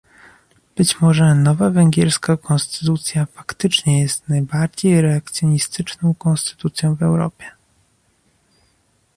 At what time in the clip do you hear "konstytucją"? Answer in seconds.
6.15-6.95